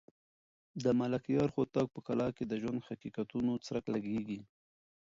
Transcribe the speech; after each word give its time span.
د 0.83 0.85
ملکیار 0.99 1.47
هوتک 1.55 1.87
په 1.95 1.99
کلام 2.07 2.31
کې 2.37 2.43
د 2.47 2.53
ژوند 2.61 2.79
د 2.81 2.85
حقیقتونو 2.89 3.51
څرک 3.65 3.85
لګېږي. 3.95 4.39